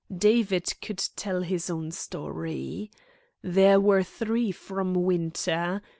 [0.17, 2.89] David could tell his own story.
[3.43, 5.83] There were three from Winter.